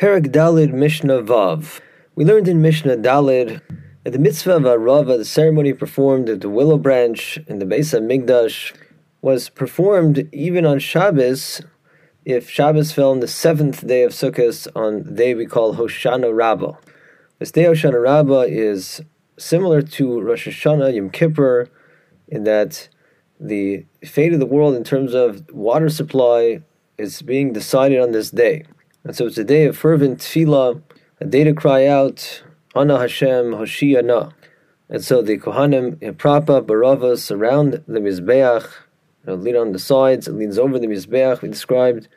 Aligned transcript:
Perek 0.00 0.32
Dalid 0.32 0.72
Mishnah 0.72 1.20
Vav. 1.20 1.78
We 2.14 2.24
learned 2.24 2.48
in 2.48 2.62
Mishnah 2.62 2.96
Dalid 2.96 3.60
that 4.02 4.12
the 4.12 4.18
mitzvah 4.18 4.56
of 4.56 4.62
Arava, 4.62 5.18
the 5.18 5.26
ceremony 5.26 5.74
performed 5.74 6.30
at 6.30 6.40
the 6.40 6.48
willow 6.48 6.78
branch 6.78 7.38
in 7.46 7.58
the 7.58 7.66
Beis 7.66 7.92
HaMikdash, 7.92 8.74
was 9.20 9.50
performed 9.50 10.26
even 10.32 10.64
on 10.64 10.78
Shabbos 10.78 11.60
if 12.24 12.48
Shabbos 12.48 12.92
fell 12.92 13.10
on 13.10 13.20
the 13.20 13.28
seventh 13.28 13.86
day 13.86 14.02
of 14.02 14.12
Sukkot 14.12 14.68
on 14.74 15.02
the 15.02 15.10
day 15.10 15.34
we 15.34 15.44
call 15.44 15.74
Hoshana 15.74 16.34
Rabbah. 16.34 16.78
This 17.38 17.50
day 17.50 17.64
Hoshana 17.64 18.02
Rabbah 18.02 18.46
is 18.48 19.02
similar 19.36 19.82
to 19.82 20.18
Rosh 20.22 20.48
Hashanah 20.48 20.94
Yom 20.94 21.10
Kippur 21.10 21.68
in 22.26 22.44
that 22.44 22.88
the 23.38 23.84
fate 24.02 24.32
of 24.32 24.40
the 24.40 24.46
world 24.46 24.76
in 24.76 24.82
terms 24.82 25.12
of 25.12 25.46
water 25.52 25.90
supply 25.90 26.62
is 26.96 27.20
being 27.20 27.52
decided 27.52 28.00
on 28.00 28.12
this 28.12 28.30
day. 28.30 28.64
And 29.02 29.16
so 29.16 29.26
it's 29.26 29.38
a 29.38 29.44
day 29.44 29.64
of 29.64 29.78
fervent 29.78 30.18
tefillah, 30.18 30.82
a 31.20 31.24
day 31.24 31.44
to 31.44 31.54
cry 31.54 31.86
out, 31.86 32.42
Ana 32.74 32.98
Hashem, 32.98 33.52
Hoshiana. 33.52 34.32
And 34.90 35.02
so 35.02 35.22
the 35.22 35.38
Kohanim 35.38 36.18
prop 36.18 36.50
up 36.50 36.66
aravas 36.66 37.34
around 37.34 37.82
the 37.86 38.00
Mizbeach, 38.00 38.68
lean 39.24 39.56
on 39.56 39.72
the 39.72 39.78
sides, 39.78 40.28
it 40.28 40.32
leans 40.32 40.58
over 40.58 40.78
the 40.78 40.86
Mizbeach, 40.86 41.40
we 41.40 41.48
described, 41.48 42.08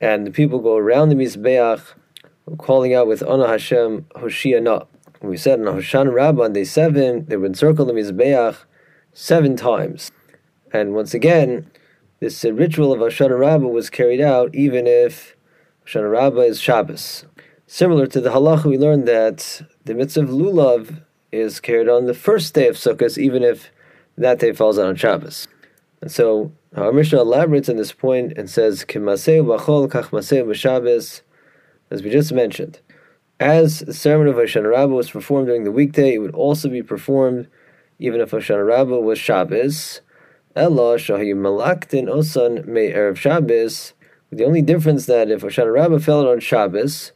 and 0.00 0.26
the 0.26 0.30
people 0.32 0.58
go 0.58 0.76
around 0.76 1.10
the 1.10 1.14
Mizbeach, 1.14 1.82
calling 2.58 2.92
out 2.92 3.06
with 3.06 3.22
Ana 3.22 3.46
Hashem, 3.46 4.06
Hoshiana. 4.16 4.86
We 5.22 5.36
said 5.36 5.60
on 5.60 5.66
Hoshana 5.66 6.12
Rabbah 6.12 6.42
on 6.42 6.52
day 6.54 6.64
seven, 6.64 7.26
they 7.26 7.36
would 7.36 7.50
encircle 7.52 7.84
the 7.84 7.92
Mizbeach 7.92 8.56
seven 9.12 9.56
times. 9.56 10.10
And 10.72 10.92
once 10.94 11.14
again, 11.14 11.70
this 12.18 12.44
ritual 12.44 12.92
of 12.92 12.98
Hoshana 12.98 13.38
Rabbah 13.38 13.68
was 13.68 13.90
carried 13.90 14.20
out 14.20 14.54
even 14.54 14.86
if 14.88 15.35
Hoshana 15.86 16.10
Rabbah 16.10 16.40
is 16.40 16.60
Shabbos. 16.60 17.26
Similar 17.68 18.08
to 18.08 18.20
the 18.20 18.30
halacha, 18.30 18.64
we 18.64 18.76
learned 18.76 19.06
that 19.06 19.62
the 19.84 19.94
mitzvah 19.94 20.22
of 20.22 20.30
lulav 20.30 21.02
is 21.30 21.60
carried 21.60 21.88
on 21.88 22.06
the 22.06 22.14
first 22.14 22.54
day 22.54 22.66
of 22.66 22.74
Sukkot, 22.74 23.16
even 23.16 23.44
if 23.44 23.70
that 24.18 24.40
day 24.40 24.50
falls 24.50 24.80
out 24.80 24.88
on 24.88 24.96
Shabbos. 24.96 25.46
And 26.00 26.10
so 26.10 26.50
our 26.74 26.92
Mishnah 26.92 27.20
elaborates 27.20 27.68
on 27.68 27.76
this 27.76 27.92
point 27.92 28.32
and 28.36 28.50
says, 28.50 28.84
"Kimaseu 28.84 29.44
b'chol 29.44 29.88
kach 29.88 30.10
b'Shabbos," 30.10 31.20
as 31.92 32.02
we 32.02 32.10
just 32.10 32.32
mentioned. 32.32 32.80
As 33.38 33.78
the 33.78 33.94
ceremony 33.94 34.30
of 34.30 34.36
Hoshana 34.38 34.70
Rabbah 34.70 34.92
was 34.92 35.12
performed 35.12 35.46
during 35.46 35.62
the 35.62 35.70
weekday, 35.70 36.14
it 36.14 36.18
would 36.18 36.34
also 36.34 36.68
be 36.68 36.82
performed 36.82 37.46
even 38.00 38.20
if 38.20 38.32
Hoshana 38.32 38.66
Rabbah 38.66 38.98
was 38.98 39.20
Shabbos. 39.20 40.00
Ella 40.56 40.96
shahi 40.96 41.32
malaktin 41.32 42.08
osan 42.08 42.66
may 42.66 42.90
erev 42.90 43.16
Shabbos. 43.16 43.92
The 44.32 44.44
only 44.44 44.62
difference 44.62 45.06
that 45.06 45.30
if 45.30 45.42
Hoshana 45.42 45.72
Rabbah 45.72 46.00
fell 46.00 46.28
on 46.28 46.40
Shabbos, 46.40 47.12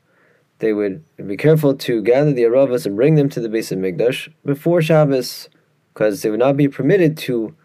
they 0.61 0.72
would 0.72 1.03
be 1.17 1.36
careful 1.36 1.75
to 1.75 2.02
gather 2.02 2.33
the 2.33 2.44
aravas 2.44 2.86
and 2.86 2.94
bring 2.94 3.17
them 3.17 3.28
to 3.30 3.41
the 3.41 3.48
Beis 3.48 3.77
HaMikdash 3.77 4.33
before 4.44 4.80
Shabbos, 4.80 5.48
because 5.92 6.22
they 6.22 6.30
would 6.30 6.39
not 6.39 6.56
be 6.56 6.69
permitted 6.69 7.17
to 7.19 7.56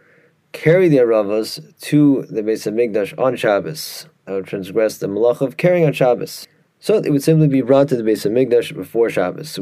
carry 0.52 0.88
the 0.88 0.98
aravas 0.98 1.80
to 1.82 2.26
the 2.30 2.42
Beis 2.42 2.66
HaMikdash 2.66 3.18
on 3.20 3.36
Shabbos. 3.36 4.08
That 4.26 4.34
would 4.34 4.48
transgress 4.48 4.98
the 4.98 5.08
malach 5.08 5.42
of 5.42 5.58
carrying 5.58 5.86
on 5.86 5.94
Shabbos. 5.94 6.48
So 6.80 6.96
it 6.96 7.12
would 7.12 7.24
simply 7.24 7.48
be 7.48 7.62
brought 7.62 7.90
to 7.90 7.98
the 7.98 8.04
Beis 8.04 8.26
HaMikdash 8.26 8.74
before 8.76 9.10
Shabbos. 9.10 9.56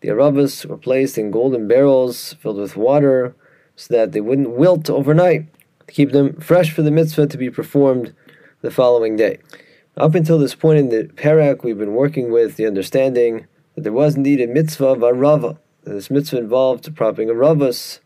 The 0.00 0.08
aravas 0.08 0.64
were 0.64 0.78
placed 0.78 1.18
in 1.18 1.30
golden 1.32 1.66
barrels 1.66 2.34
filled 2.34 2.58
with 2.58 2.76
water 2.76 3.34
so 3.78 3.94
that 3.94 4.10
they 4.10 4.20
wouldn't 4.20 4.50
wilt 4.50 4.90
overnight, 4.90 5.46
to 5.86 5.94
keep 5.94 6.10
them 6.10 6.34
fresh 6.40 6.72
for 6.72 6.82
the 6.82 6.90
mitzvah 6.90 7.28
to 7.28 7.38
be 7.38 7.48
performed 7.48 8.12
the 8.60 8.72
following 8.72 9.14
day. 9.14 9.38
Up 9.96 10.16
until 10.16 10.36
this 10.36 10.56
point 10.56 10.80
in 10.80 10.88
the 10.88 11.04
perek, 11.14 11.62
we've 11.62 11.78
been 11.78 11.94
working 11.94 12.32
with 12.32 12.56
the 12.56 12.66
understanding 12.66 13.46
that 13.76 13.82
there 13.82 13.92
was 13.92 14.16
indeed 14.16 14.40
a 14.40 14.48
mitzvah 14.48 14.86
of 14.86 14.98
arava. 14.98 15.58
This 15.84 16.10
mitzvah 16.10 16.38
involved 16.38 16.94
propping 16.96 17.28
aravas 17.28 18.00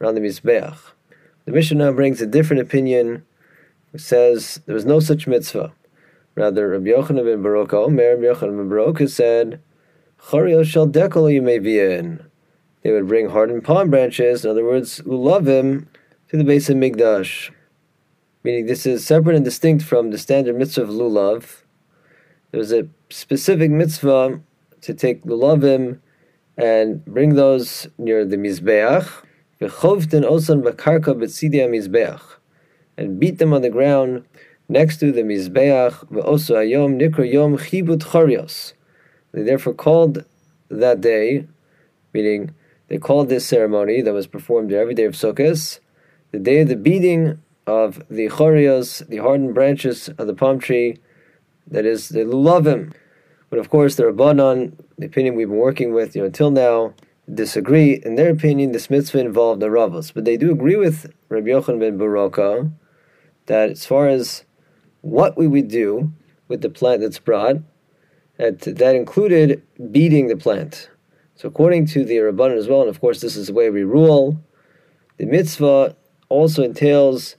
around 0.00 0.14
the 0.14 0.20
mizbeach. 0.20 0.78
The 1.44 1.52
Mishnah 1.52 1.92
brings 1.92 2.20
a 2.20 2.26
different 2.26 2.62
opinion 2.62 3.24
which 3.90 4.02
says 4.02 4.60
there 4.66 4.74
was 4.74 4.84
no 4.84 5.00
such 5.00 5.26
mitzvah. 5.26 5.72
Rather, 6.36 6.68
Rabbi 6.68 6.90
Yochanan 6.90 7.24
ben 7.24 7.42
Beroka, 7.42 7.74
Omer, 7.74 8.16
Rabbi 8.16 8.26
Yochanan 8.26 8.58
ben 8.58 8.70
Beroka 8.70 9.10
said, 9.10 9.60
Chariel 10.28 10.64
shel 10.64 10.86
dekol 10.86 11.32
you 11.32 11.42
may 11.42 11.58
be 11.58 11.80
in. 11.80 12.24
They 12.86 12.92
would 12.92 13.08
bring 13.08 13.30
hardened 13.30 13.64
palm 13.64 13.90
branches, 13.90 14.44
in 14.44 14.50
other 14.52 14.64
words, 14.64 15.00
lulavim, 15.00 15.88
to 16.28 16.36
the 16.36 16.44
Beis 16.44 16.72
HaMikdash. 16.72 17.50
Meaning 18.44 18.66
this 18.66 18.86
is 18.86 19.04
separate 19.04 19.34
and 19.34 19.44
distinct 19.44 19.82
from 19.82 20.12
the 20.12 20.18
standard 20.18 20.54
mitzvah 20.56 20.82
of 20.82 20.90
lulav. 20.90 21.62
There's 22.52 22.70
a 22.70 22.86
specific 23.10 23.72
mitzvah 23.72 24.40
to 24.82 24.94
take 24.94 25.24
lulavim 25.24 25.98
and 26.56 27.04
bring 27.04 27.34
those 27.34 27.88
near 27.98 28.24
the 28.24 28.36
mizbeach. 28.36 29.10
V'chovten 29.60 30.22
osan 30.22 30.62
b'karka 30.62 31.16
b'tzidia 31.16 31.68
mizbeach 31.68 32.36
and 32.96 33.18
beat 33.18 33.38
them 33.38 33.52
on 33.52 33.62
the 33.62 33.70
ground 33.70 34.24
next 34.68 34.98
to 34.98 35.10
the 35.10 35.22
Mizbeach, 35.22 36.24
also 36.24 36.54
Ayom 36.54 37.00
Nikra 37.00 37.28
Yom 37.32 37.58
Chibut 37.58 38.04
Charios. 38.04 38.74
They 39.32 39.42
therefore 39.42 39.74
called 39.74 40.24
that 40.68 41.00
day, 41.00 41.48
meaning 42.12 42.54
they 42.88 42.98
called 42.98 43.28
this 43.28 43.46
ceremony 43.46 44.00
that 44.00 44.12
was 44.12 44.26
performed 44.26 44.72
every 44.72 44.94
day 44.94 45.04
of 45.04 45.14
Sukkot, 45.14 45.80
the 46.32 46.38
day 46.38 46.60
of 46.60 46.68
the 46.68 46.76
beating 46.76 47.40
of 47.66 48.02
the 48.08 48.28
Charios, 48.28 49.06
the 49.08 49.18
hardened 49.18 49.54
branches 49.54 50.08
of 50.10 50.26
the 50.26 50.34
palm 50.34 50.58
tree, 50.58 50.98
that 51.66 51.84
is 51.84 52.10
the 52.10 52.20
Lulavim. 52.20 52.94
But 53.50 53.58
of 53.58 53.70
course, 53.70 53.96
the 53.96 54.04
Rabbanon, 54.04 54.78
the 54.98 55.06
opinion 55.06 55.34
we've 55.34 55.48
been 55.48 55.58
working 55.58 55.92
with 55.92 56.14
you 56.14 56.22
know, 56.22 56.26
until 56.26 56.50
now, 56.50 56.94
disagree. 57.32 58.00
In 58.04 58.14
their 58.14 58.30
opinion, 58.30 58.72
this 58.72 58.90
mitzvah 58.90 59.18
involved 59.18 59.60
the 59.60 59.66
Ravos. 59.66 60.12
But 60.12 60.24
they 60.24 60.36
do 60.36 60.52
agree 60.52 60.76
with 60.76 61.12
Rabbi 61.28 61.48
Yochanan 61.48 61.80
ben 61.80 61.98
Beroka 61.98 62.70
that 63.46 63.70
as 63.70 63.86
far 63.86 64.08
as 64.08 64.44
what 65.00 65.36
we 65.36 65.46
would 65.46 65.68
do 65.68 66.12
with 66.48 66.62
the 66.62 66.70
plant 66.70 67.00
that's 67.00 67.18
brought, 67.18 67.56
that, 68.38 68.60
that 68.60 68.94
included 68.94 69.62
beating 69.90 70.28
the 70.28 70.36
plant. 70.36 70.88
So 71.36 71.48
according 71.48 71.86
to 71.88 72.04
the 72.04 72.16
Rabbanan 72.16 72.56
as 72.56 72.66
well, 72.66 72.80
and 72.80 72.90
of 72.90 73.00
course 73.00 73.20
this 73.20 73.36
is 73.36 73.46
the 73.46 73.52
way 73.52 73.70
we 73.70 73.84
rule, 73.84 74.40
the 75.18 75.26
mitzvah 75.26 75.94
also 76.28 76.62
entails 76.62 77.36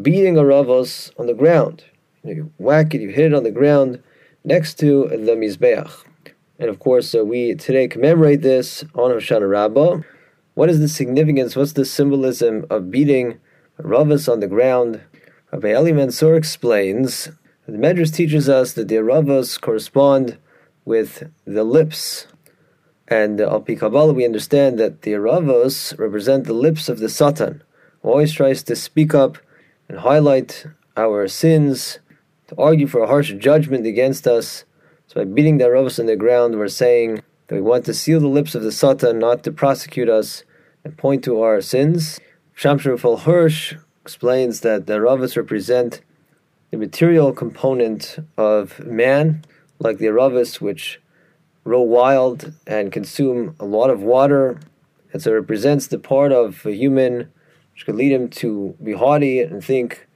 beating 0.00 0.34
aravos 0.34 1.10
on 1.18 1.26
the 1.26 1.34
ground. 1.34 1.84
You, 2.24 2.52
whack 2.58 2.94
it, 2.94 3.00
you 3.00 3.08
hit 3.08 3.26
it 3.26 3.34
on 3.34 3.42
the 3.42 3.50
ground 3.50 4.02
next 4.44 4.78
to 4.78 5.08
the 5.08 5.32
mizbeach. 5.32 6.04
And 6.58 6.68
of 6.68 6.78
course, 6.78 7.14
uh, 7.14 7.24
we 7.24 7.56
today 7.56 7.88
commemorate 7.88 8.42
this 8.42 8.84
on 8.94 9.10
Hoshana 9.10 9.50
Rabbah. 9.50 10.02
What 10.54 10.70
is 10.70 10.78
the 10.78 10.88
significance? 10.88 11.56
What's 11.56 11.72
the 11.72 11.84
symbolism 11.84 12.66
of 12.70 12.90
beating 12.90 13.40
aravos 13.80 14.30
on 14.30 14.38
the 14.38 14.46
ground? 14.46 15.00
Rabbi 15.52 15.68
Eli 15.68 15.92
Mansour 15.92 16.36
explains 16.36 17.30
the 17.66 17.78
Medrash 17.78 18.14
teaches 18.14 18.48
us 18.48 18.72
that 18.72 18.88
the 18.88 18.96
Aravos 18.96 19.60
correspond 19.60 20.38
with 20.84 21.30
the 21.44 21.64
lips. 21.64 22.26
And 23.12 23.42
uh, 23.42 23.60
Kabbalah, 23.60 24.14
we 24.14 24.24
understand 24.24 24.78
that 24.78 25.02
the 25.02 25.12
Aravos 25.12 25.98
represent 25.98 26.46
the 26.46 26.54
lips 26.54 26.88
of 26.88 26.98
the 26.98 27.10
Satan, 27.10 27.62
who 28.00 28.08
always 28.08 28.32
tries 28.32 28.62
to 28.62 28.74
speak 28.74 29.14
up 29.14 29.36
and 29.86 29.98
highlight 29.98 30.64
our 30.96 31.28
sins, 31.28 31.98
to 32.46 32.54
argue 32.56 32.86
for 32.86 33.02
a 33.02 33.06
harsh 33.06 33.34
judgment 33.34 33.84
against 33.86 34.26
us. 34.26 34.64
So 35.08 35.20
by 35.20 35.24
beating 35.26 35.58
the 35.58 35.66
Aravos 35.66 36.00
on 36.00 36.06
the 36.06 36.16
ground, 36.16 36.56
we're 36.56 36.68
saying 36.68 37.22
that 37.48 37.54
we 37.54 37.60
want 37.60 37.84
to 37.84 37.92
seal 37.92 38.18
the 38.18 38.28
lips 38.28 38.54
of 38.54 38.62
the 38.62 38.72
Satan, 38.72 39.18
not 39.18 39.44
to 39.44 39.52
prosecute 39.52 40.08
us 40.08 40.44
and 40.82 40.96
point 40.96 41.22
to 41.24 41.42
our 41.42 41.60
sins. 41.60 42.18
Shimshon 42.56 43.20
Hirsch 43.24 43.74
explains 44.00 44.60
that 44.60 44.86
the 44.86 44.94
Ravas 44.94 45.36
represent 45.36 46.00
the 46.70 46.78
material 46.78 47.34
component 47.34 48.16
of 48.38 48.80
man, 48.86 49.44
like 49.78 49.98
the 49.98 50.06
Ravas, 50.06 50.62
which 50.62 51.01
grow 51.64 51.80
wild 51.80 52.52
and 52.66 52.92
consume 52.92 53.54
a 53.60 53.64
lot 53.64 53.90
of 53.90 54.02
water, 54.02 54.58
and 55.12 55.22
so 55.22 55.30
it 55.30 55.34
represents 55.34 55.86
the 55.86 55.98
part 55.98 56.32
of 56.32 56.64
a 56.66 56.74
human 56.74 57.30
which 57.72 57.86
could 57.86 57.94
lead 57.94 58.12
him 58.12 58.28
to 58.28 58.76
be 58.82 58.92
haughty 58.92 59.40
and 59.40 59.64
think 59.64 60.06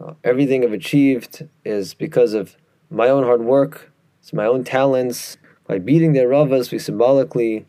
uh, 0.00 0.14
everything 0.24 0.64
I've 0.64 0.72
achieved 0.72 1.48
is 1.64 1.94
because 1.94 2.34
of 2.34 2.56
my 2.90 3.08
own 3.08 3.24
hard 3.24 3.42
work, 3.42 3.92
it's 4.20 4.32
my 4.32 4.46
own 4.46 4.64
talents. 4.64 5.36
By 5.66 5.78
beating 5.78 6.12
the 6.12 6.20
Ravas, 6.20 6.70
we 6.70 6.78
symbolically 6.78 7.66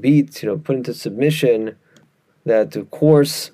beat, 0.00 0.42
you 0.42 0.48
know, 0.48 0.58
put 0.58 0.76
into 0.76 0.92
submission 0.92 1.76
that 2.44 2.76
course 2.90 3.50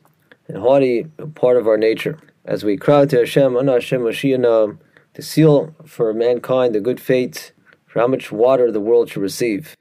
and 0.48 0.58
haughty 0.58 1.04
part 1.34 1.56
of 1.56 1.66
our 1.66 1.76
nature. 1.76 2.18
As 2.44 2.64
we 2.64 2.76
cry 2.76 3.06
to 3.06 3.18
Hashem, 3.18 3.56
Ana 3.56 3.72
Hashem 3.72 4.02
Mashiach, 4.02 4.78
to 5.14 5.22
seal 5.22 5.74
for 5.86 6.12
mankind 6.12 6.74
the 6.74 6.80
good 6.80 7.00
fate 7.00 7.52
for 7.94 8.00
how 8.00 8.08
much 8.08 8.32
water 8.32 8.72
the 8.72 8.80
world 8.80 9.08
should 9.08 9.22
receive. 9.22 9.76